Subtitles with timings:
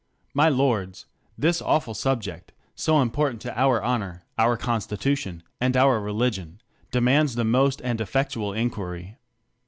[0.33, 1.05] My lords,
[1.37, 7.43] this awful subject, so important to our hons/, our constitution, and our religion, demands the
[7.43, 9.19] most solemn and effectual inquiry.